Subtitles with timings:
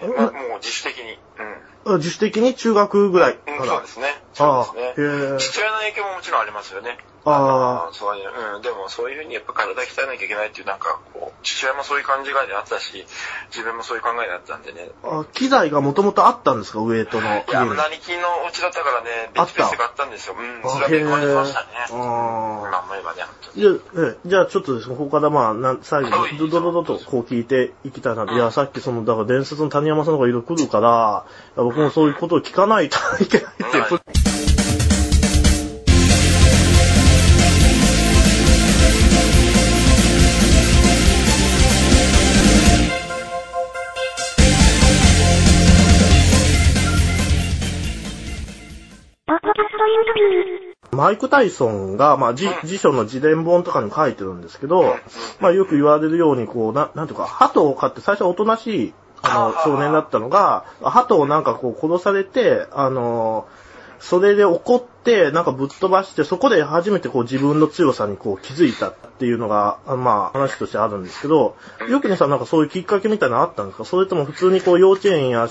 [0.00, 0.16] ですね。
[0.16, 1.18] まあ、もう自主的に。
[1.86, 1.98] うん。
[1.98, 3.66] 自主的に中学ぐらいかうん、ら。
[3.66, 4.22] そうですね。
[4.34, 5.38] そうですね。
[5.38, 6.98] 父親の影響ももちろんありますよね。
[7.30, 13.06] ああそういう、うん、でもそういうふうにやっぱ体鍛えなきゃいけないっていうなんかこう、父親もそういう感じがあったし、
[13.50, 14.90] 自分もそういう考えだったんでね。
[15.04, 15.24] あ。
[15.32, 16.80] 機材がもともとあったんですか？
[16.80, 17.64] ウエイトのいや。
[17.64, 20.36] 何金のお家だったからね、ベンチプレスがあったんですよ。
[20.38, 21.66] うん、あそれは勉強にしましたね。
[21.90, 24.16] あー今思えばね、本当に。
[24.26, 28.32] じゃあ、ちょっとですね、ここからまあ、なん最後はいにドドドドとこう聞いていきたいなと。
[28.32, 31.24] うんいや、さっきその、だから伝説の谷山さんとかいろいろ来るから、
[31.56, 34.00] 僕もそういうことを聞かないといけないっていうは
[50.90, 54.96] マイク・タイソンが、まあ、じ辞書の自伝本とかに書いてるんですけど、
[55.40, 63.46] まあ、よく言われるように、こう、な、なんていうか、鳩を飼って最初はおとなしい、あの、少年だったのが、鳩をなんかこう殺されて、あの、
[63.98, 64.97] それで怒って、
[65.32, 71.56] なんかぶっ飛ばして、そこで初めてこう自分の強さにこう気づいたっていうのが、あまあ話としてあるんですけど、
[71.88, 73.84] よくねさんなんかそういうきっかけみたいなのあったんですか？
[73.86, 75.48] それとも普通にこう幼稚園や、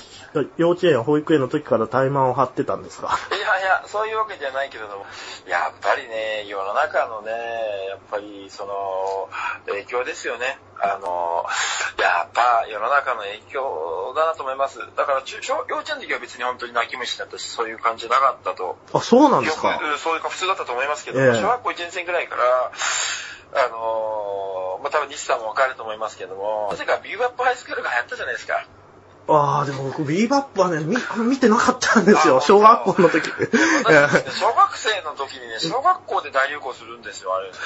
[0.58, 3.17] 幼稚園や保育園の時から怠慢を張ってたんですか？
[3.36, 5.06] いやいや、そういうわけじゃないけれども、
[5.48, 7.32] やっぱりね、世の中のね、
[7.89, 9.30] やっぱりその、
[9.66, 10.59] 影響ですよね。
[10.80, 11.44] あの、
[12.00, 14.78] やっぱ世の中の影響だなと思います。
[14.95, 18.78] だから中小、幼稚園の時は別に本当に泣き虫だったし、そういう感じなかったと。
[18.94, 19.72] あ、そうなんですか？
[19.73, 22.72] よくそういうか普通だったと思いますけど、ええ小学校1年生ぐらいから、
[23.66, 28.66] あのまあ、多分西さんもわかると思いますけども、なぜかビューバップハイスクールが流行ったじゃないですか。
[29.30, 30.95] ああ、でも僕、ビーバップはね、見、
[31.28, 33.28] 見てなかったんですよ、あ小学校の時。
[33.28, 33.36] ね、
[34.39, 37.52] 小学生の時にね、小学校で大流行するんですよ、あれ。
[37.52, 37.58] で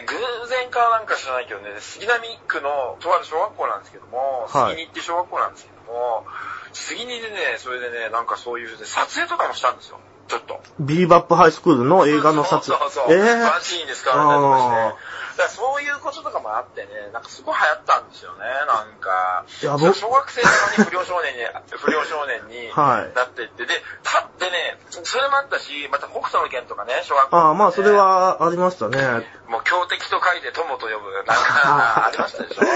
[0.00, 0.16] ね、偶
[0.48, 6.26] 然かなんか知らないけどね、杉並区のとある小学校なんですけども、はい杉にって小学校なんですけども、
[6.72, 10.60] 杉にでね、それでね、なんかそういう、撮影とかもしたんですよ、ちょっと。
[10.80, 12.78] ビーバップハイスクールの映画の撮影。
[12.78, 13.16] そうそうそう。
[13.16, 13.84] えー？
[13.84, 15.16] ンで使われたりとかして。
[15.36, 19.44] だからそういうこととかもあってね、なんかすごい流行ったんですよね、なんか。
[19.60, 21.44] いや僕小学生なのに不良少年に、
[21.76, 27.90] 不良少年にはいなっていって、で、たってね、それもあったし、また北斗の剣とかね、小学校、ああ、まあ、それ。
[27.90, 29.26] はありましたね。
[29.48, 31.36] もう強敵と書いて友と呼ぶ、なんか、
[32.08, 32.62] ありましたでしょ。
[32.62, 32.68] で、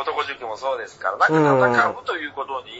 [0.00, 2.70] 男塾もそうですから、なんか戦うということに、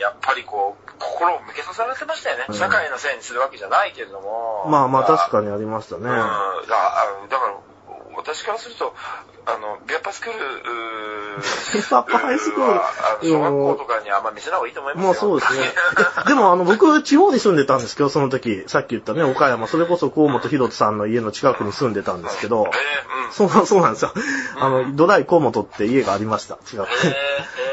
[0.00, 2.46] やっぱりこう、心を向けさせられてましたよね。
[2.48, 4.66] うん社会のせいにするわけじゃないけれども。
[4.68, 5.30] まあまあ、確に。
[5.30, 6.02] かにありましたね。
[6.02, 6.66] うん、だあ
[7.28, 7.54] だから、
[8.20, 8.94] 私からすると、
[9.46, 10.38] あの、ビアパスクール、
[11.72, 12.74] ビアパハイスクー
[13.22, 13.28] ル？
[13.28, 15.08] 小学校とかにあんま見せない方がいいと思いますよ。
[15.08, 15.72] まあそうですね。
[16.28, 23.50] でもあの、僕、地方に住んでたんですけど、その時、さっき言ったね、岡山、それこそ河本博人さんの家の近くに住んでたんですけど、えーうん。
[23.50, 24.12] そう、そうなんですよ。
[24.60, 26.94] あの、ドライ河本って家がありました、近くに。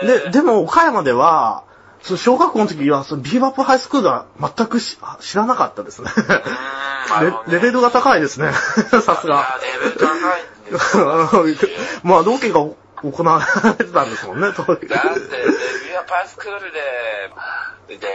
[0.01, 1.63] えーで、でも岡山では、
[2.03, 6.11] その小学校の時は、そのビーバップハイスクールは全くし知らなかったですね。
[7.47, 8.51] レレベルが高いですね。
[8.51, 9.59] さすが。
[9.61, 11.77] レベル高いんですよ。
[12.03, 12.59] まあ、同期が
[13.01, 13.45] 行わ
[13.77, 14.87] れてたんですもんね、当時。
[14.87, 18.07] だって、ビアパスクールで、で、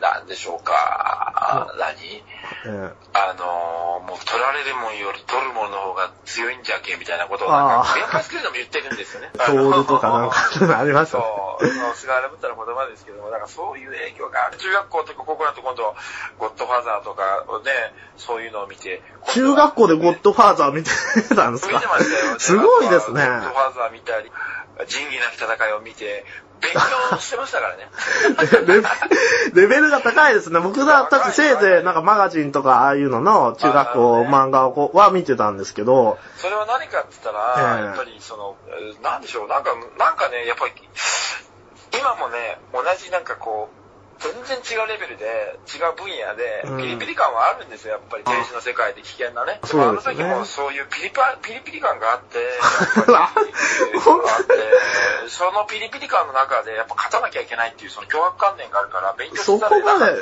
[0.00, 2.22] なんでしょうか、何？
[2.66, 9.30] えあのー、もう取られるもんより取るもんの方が強いんじゃけみたいなことをなんか、ビアパスクールでも言ってるんですよね。
[9.34, 11.24] えトールとかなんか、ありましたね。
[11.24, 11.58] そ
[11.92, 14.58] う、菅原ブッダの言葉ですけども、だからそういう影響がある。
[14.58, 15.94] 中学校とか高校だと今度、
[16.38, 17.70] ゴッドファーザーとかをね、
[18.16, 19.02] そういうのを見て。
[19.32, 20.90] 中学校でゴッドファーザー見て
[21.34, 21.74] たんですか？
[21.74, 22.38] 見てましたよ。
[22.38, 23.28] すごいですねゴ。
[23.28, 24.30] ッドファーザー見たり、
[24.86, 26.24] 仁義なき戦いを見て、
[26.64, 26.72] 勉
[27.10, 27.88] 強してましたからね。
[29.54, 30.60] レベル が高いですね。
[30.60, 37.84] 僕だったちせいぜいなんかマガジンとかああいうのの中学校漫画をは見てたんですけど、それは何かって言ったら、ええ。
[37.86, 40.72] やっぱりその、えーなんでしょう、なんか、なんかね、やっぱり、
[41.98, 43.83] 今もね、同じなんかこう、
[44.18, 49.60] 全然違うレベルで、違う分野でうん、ピリピリ感はあるんですよ、やっぱり政治の世界で危険なね。
[49.64, 52.38] そうあの時もそういうピリパ、ピリピリ感があって、
[53.10, 54.54] やっぱりほんとあって、
[55.28, 60.12] そのピリピリ感の中で、やっぱ勝たなきゃいけないっていうその脅迫観念があるから、勉強そしたこまで、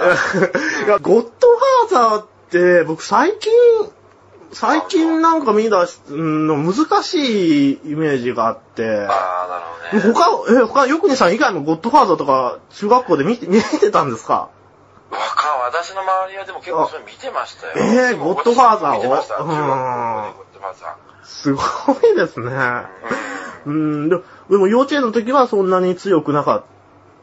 [1.01, 3.53] ゴッドファーザーって僕最近、
[4.53, 10.47] 最近なんか見出し、うんの難しいイメージがあって、ああ、なるほどね。
[10.47, 14.51] 他、え、他、よくにさん以外のゴッドファーザーとか中学校で見て、見てたんですか？
[15.11, 17.73] わかん、私の周りはでも結構それ見てましたよ。
[17.77, 21.63] えーゴッドファーザーを見てました、中学校でうんゴッドファーザすご
[22.13, 22.51] いですね。
[22.51, 22.87] ー。
[23.65, 24.17] うん、で
[24.51, 26.65] でも幼稚園の時はそんなに強くなかっ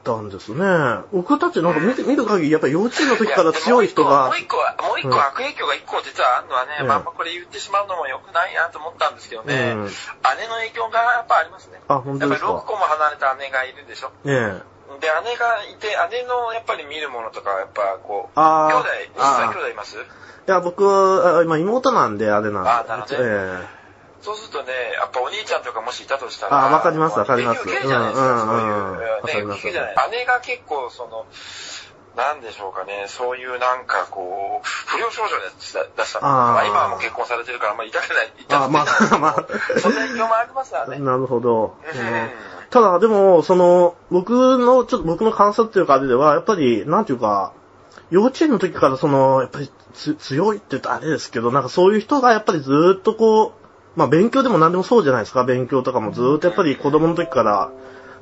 [0.09, 0.65] たんですね。
[1.13, 11.79] 僕たちなんか見て見る限り、やっぱり幼稚園の時から強い人がもう、一個は、もう一個うん悪影響が一個実はあるのはね、うんまあこれ言ってしまうのも良くないなと思ったんですけどね、うん姉の影響がやっぱありますね。
[11.87, 12.65] あ、本やっぱり当ですか6。
[12.65, 14.11] 個も離れた姉がいるでしょ。
[14.25, 14.61] え
[14.99, 19.97] で、姉がいて、姉のやっぱり見るものとかはやっぱこう、あー兄弟、実際兄弟います？
[19.97, 20.01] い
[20.47, 22.69] や、僕は、あ今妹なんであれなんで。
[22.69, 23.78] あなるほどねえ
[24.21, 29.45] そうするとね、やっぱお兄ちゃんとかもしいたとしたら、あわかりますわかります影響受けるじゃないですか、うんうんそういう。
[29.45, 30.11] うん。
[30.11, 31.25] 姉が結構その、
[32.15, 35.45] なんでしょうかね、そういうなんかこう、不良少女で
[35.95, 38.63] 出したのあーまあ今はもう結婚されてるから、まあ痛くない、痛くない。
[38.65, 40.99] あまあまあそんな影響もありますわえね。
[40.99, 41.75] なるほど。
[42.71, 47.53] ただ、でも、その、僕の、ちょっと僕の観察っていうかあれでは、やっぱり、なんていうか、
[48.11, 53.58] 幼稚園の時からその、やっぱりつ強いって言うとあれですけど、なんかそういう人がやっぱりずーっとこう、
[53.95, 57.71] まあ勉強でも何でもそうじゃないですか、勉強とかもずーっとやっぱり子供の時から、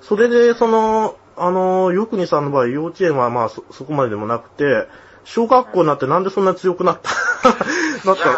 [0.02, 4.88] それで、その、あの、よくにさんの場合、幼稚園はまあそ、そこまででもなくて、
[5.24, 7.12] 小学校になってなんでそんなに強くなった？
[8.08, 8.30] なった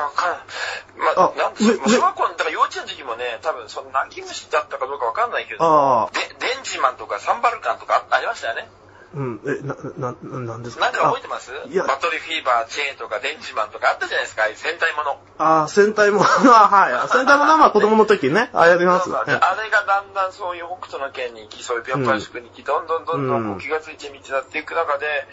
[0.99, 8.67] まあ、あなん小学校の、だから幼稚園の時もね、多分その泣き虫だったかどうかわかんないけど、ああ、でデンジマンとかサンバルカンとかあありましたよね。
[9.15, 10.85] うん、え、な、な、ななんですか？
[10.85, 11.51] なんか覚えてます？
[11.67, 11.83] いや。
[11.85, 15.19] バトルフィーバー、チェーンとかデンジマンとかあったじゃないですか、戦隊もの。
[15.39, 16.25] あ あ、戦隊も、あ
[16.69, 17.07] はい。
[17.09, 19.09] 戦隊もまあ 子供の時ね、あ、やります。
[19.09, 19.25] そうそう。
[19.25, 23.59] であれがだんだんそういう北斗の県に行き、そういうビアパイ宿に行き、どんどんどんどん。
[23.59, 25.27] 気がついて道だっていく中で、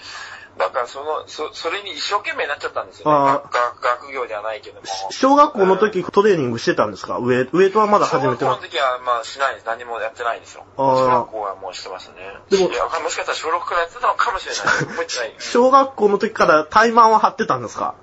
[0.59, 3.15] だからその、そ、それに一生懸命になっちゃったんですよね。
[3.15, 4.87] あ学学学業ではないけども。
[5.11, 7.19] 小学校の時トレーニングしてたんですか？
[7.19, 9.67] ウエウエイトはまだ始めて小な学校の時はまあしないです。
[9.67, 10.65] 何もやってないんですよ。
[10.77, 12.19] 小学校はもうしてましたね。
[12.51, 14.65] でもいや、もしかしたら小6からやってたのかもしれない。
[14.65, 15.35] 覚えてない。
[15.41, 17.95] 小学校の時から怠慢は張ってたんですか？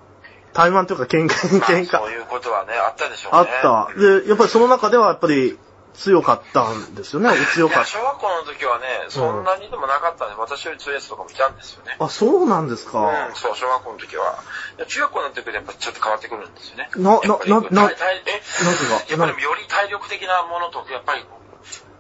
[0.54, 1.98] 怠慢というか喧嘩、まあ喧嘩。
[2.00, 3.40] そういうことはね、あったでしょうね。
[3.40, 4.00] あった。
[4.00, 5.58] で、やっぱりその中ではやっぱり
[5.94, 7.30] 強かったんですよね。
[7.54, 11.96] 強かっ小学校の時はね、そんなにでもなかったんで、私より強いやつとかもいたんですよね。
[12.00, 12.06] た。
[12.06, 13.00] あ、そうなんですか。
[13.00, 14.40] うん、そう、小学校の時は。
[14.88, 16.90] 中学校の時でやっぱちょっと変わってくるんですよね。
[16.96, 21.26] ななななえなんていうかやっぱりより体力的なものと、やっぱり、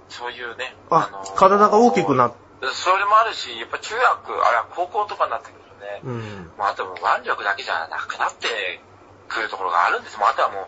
[0.10, 2.34] そういうね、あのー体が大きくなっ
[2.72, 6.52] それもあるし、やっぱ中学、あれは高校とかになってくるとね、うん。
[6.58, 8.80] まあ、あともう腕力だけじゃなくなって
[9.28, 10.18] くるところがあるんです。
[10.20, 10.66] もうあとはもう、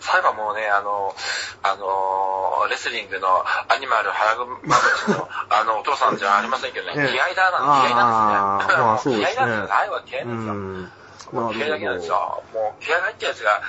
[0.00, 1.14] 最後はもうね、あの、
[1.62, 3.28] あの、レスリングの
[3.68, 8.82] アニマル原熊町の、 あの、お父さんじゃありませんけどね、ええ気合だな、気合なんですね。
[8.82, 9.76] まあそうですね気合なんですよ。
[9.76, 10.54] 愛は気合うなんですよ。
[10.54, 10.92] ん。
[11.32, 12.42] もう気合だけなんですよ。
[12.54, 13.62] もう気合が入ったやつが、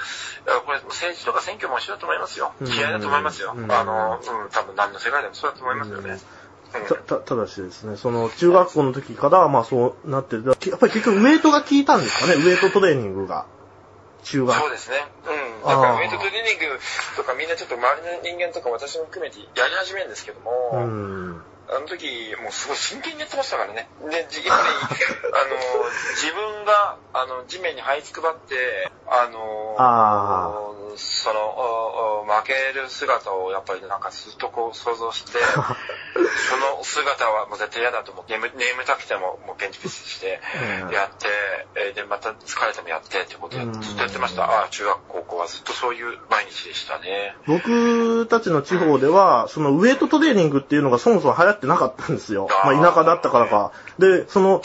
[0.65, 2.53] これ政治とか選挙も一緒だと思いますよ。
[2.62, 3.53] うん気合だと思いますよ。
[3.56, 6.12] うんあの、うん、多分何の世界でもそうだと思いますよね。
[6.12, 6.19] うん
[6.88, 13.45] た、た、ただしですね、その、中学校の時から、まあそうなってて、やっぱり結局ウェイトが効いたんですかね、ウェイトトレーニングが。
[14.24, 14.57] 中学。
[14.57, 14.98] そうですね。
[15.25, 15.68] うん。
[15.68, 16.80] だからウェイトトレーニング
[17.16, 21.42] とかみんなちょっと周りの人間とか私も含めてやり始めるんですけども、うん。
[21.69, 23.88] あの時、もうすごい真剣にやってましたからね。
[24.01, 25.56] で、じやっぱり、 あの、
[26.16, 30.51] 自分が、あの、地面に這いつくばって、あの、あ
[30.98, 35.38] その、負ける姿をやっぱりなんかずっとこう想像して、
[36.50, 40.40] その姿はもう絶対嫌だと思って、眠眠たくてももうベンチプレスして
[40.88, 41.28] うんやって、
[41.76, 44.44] えーで、また疲れてもやってってことでうんずっとやってました。
[44.46, 47.36] ああ、中学高校はずっとそういう毎日でしたね。
[47.48, 52.48] 僕たちの地方では、そのウェイトトレーニングっていうのがそもそも流行ってなかったんですよ。
[52.50, 53.72] あーまあ田舎だったからか。
[53.98, 54.62] で、その、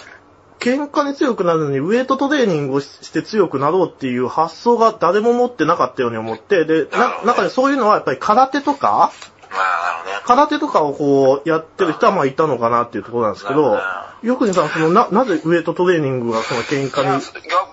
[0.65, 9.13] 喧嘩に強くなるのにウェイトトレーニングをして強くなろうっていう発想が誰も持ってなかったように思って、で、な、中でそういうのはやっぱり空手とか、
[9.55, 10.21] まあ、あのね。
[10.25, 13.79] 空手とかをこうやってる人はまあいたのかなっていうところなんですけど、
[14.23, 17.19] よくにさん、そのな、なぜウェイトトレーニングがその喧嘩に、いや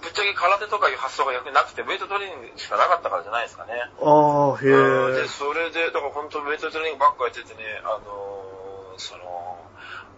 [0.01, 3.73] ぶっちゃけ空手とかいう発想が逆になくて、ウェイトトレーニングしかなかったからじゃないですかね。
[4.01, 5.27] ああ、へうんで、え。
[5.27, 8.51] それで、だから本当ウェイトトレーニングばっかやっててね、あのー
[8.97, 9.23] その、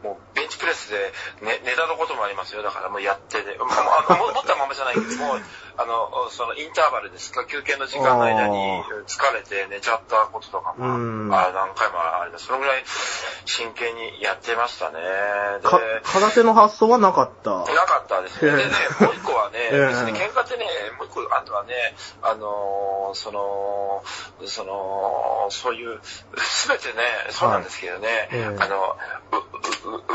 [0.03, 2.61] もうベンチプレスで寝寝たのこともありますよ。
[2.61, 5.41] だからもうやってて、もうあ持ったままじゃないけど、もう、
[5.77, 12.45] あの、そのインターバルですか、休憩の時間の間に疲れて寝ちゃったこととかも、うんあ何回もあります。
[12.45, 12.83] そのぐらい
[13.45, 14.99] 真剣にやってましたね。
[15.61, 17.51] で、か、空手の発想はなかった。
[17.51, 18.51] なかったですね。
[18.51, 18.63] でね、
[18.99, 20.65] もう一個はね、 ええ別に喧嘩ってね、
[20.97, 24.03] もう一個あるのはね、あのーその、
[24.45, 25.99] その、そういう、
[26.37, 28.97] すべてね、そうなんですけどね、ええあの、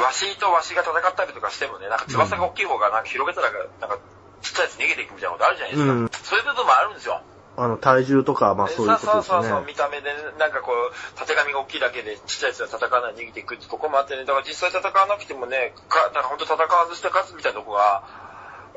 [0.03, 3.99] わしとわしが戦ったりとかしてもね、なんか翼が大きい方がなんか広げたら、なんか
[4.42, 5.92] ちっちゃいやつ逃げていくみたいなことあるじゃないですか。
[5.92, 7.23] うんそういうこともあるんですよ。
[7.59, 9.66] あの、体重とか、まあそういうことですそうそうそう、ね。
[9.66, 18.04] 見た目で、なんかこう、縦紙が大きいだけで、ちっちゃいやつが戦わないで逃げていくってとこもあってね、だから実際戦わなくてもね、か、なんか本当戦わずして勝つみたいなとこが、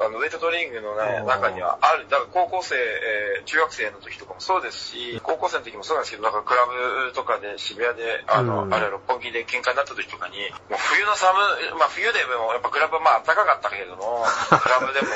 [0.01, 2.10] あの、ウェイトトレーニングのね中にはある。
[2.10, 11.38] だから高校生、えー中学生の時とかもそうですし、高校生の時もそうなんですけど、なんかクラブとかで渋谷で、あの、うんあれ六本木で喧嘩になった時とかに、もう冬の寒
[11.70, 15.13] い、まあ冬でもやっぱクラブはまあ暖かかったけれども、 クラブでも、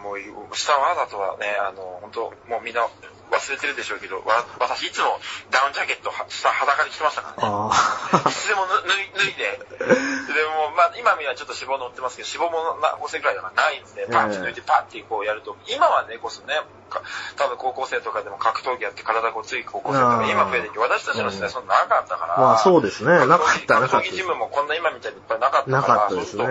[0.00, 2.88] もう下はわざとはね、あの、本当もうみんな、
[3.32, 5.18] 忘れてるでしょうけど、わ私いつも
[5.50, 7.48] ダウンジャケットは下裸に着てましたからね。
[7.48, 14.04] あいつでも脱脱いで、でも、まあ、今見はちょっと脂肪乗ってますけど、脂肪もな5セぐらいだからないんですね。
[14.12, 16.60] パンチ抜いてパッてこうやると、今はね、こそね、
[16.92, 17.00] か
[17.36, 22.36] 多分高校生とかでも格闘技やって体ごつい高校生とか今増えてきて、私たちの世代そんななかったから。
[22.36, 25.94] まあそうですねなかったなかったジムもこんな今みたいにいっぱいなかったあ、から。
[25.94, 26.46] なかったですね。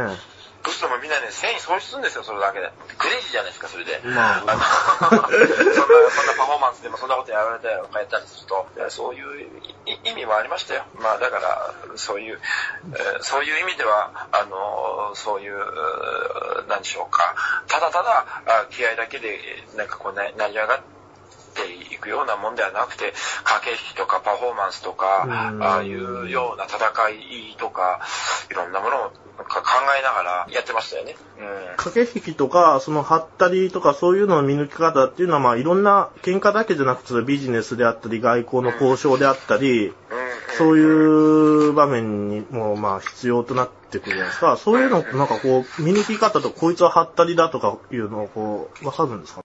[0.63, 2.71] どうしてもみんなね、繊維喪失するんですよ、それだけで。
[2.97, 3.99] クレイジーじゃないですか、それで。
[4.05, 4.61] まああの
[5.09, 10.83] そんな、そんなパフォーマンスでもそんなことやられたりとかやったりすると、そういうい意味もありましたよ。
[10.99, 12.39] まあだから、そういう、
[12.93, 15.57] えーそういう意味では、あの、そういう、
[16.67, 17.33] なんでしょうか。
[17.67, 20.90] ただただ、あ気合だけで、なんかこう、な成り上がってい
[22.01, 26.77] くようなもんではなくて、駆け引きとかパフォーマンスとか、うんああいうような戦
[27.09, 28.01] いとか、
[28.51, 29.11] いろんなものを
[29.43, 29.67] か考
[29.99, 31.15] えながらやってましたよね。
[31.39, 31.75] うん。
[31.77, 39.93] 駆け引きとか、その、はったりとか、そういうのの見抜き方っていうのは、まあ、いろんな、喧嘩だけじゃなくて、ビジネスであったり、外交の交渉であったり、うん
[40.57, 40.83] そうい
[41.69, 44.57] う場面にも、まあ、必要となってくるじゃないですか。
[44.57, 49.39] そういうの、なんかこう、見抜き方と、こいつははったりだとかいうのを、こう、わかるんですか？